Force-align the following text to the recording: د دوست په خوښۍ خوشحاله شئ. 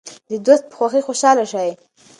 د 0.29 0.31
دوست 0.45 0.63
په 0.69 0.73
خوښۍ 0.77 1.01
خوشحاله 1.07 1.45
شئ. 1.51 1.69